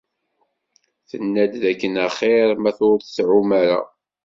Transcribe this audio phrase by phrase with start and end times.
[1.09, 3.79] Tenna-d dakken axir ma ur tɛum ara.